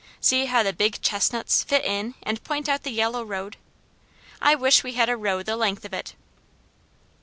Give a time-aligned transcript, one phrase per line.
[0.19, 3.57] See how the big chestnuts fit in and point out the yellow road.
[4.41, 6.15] I wish we had a row the length of it!"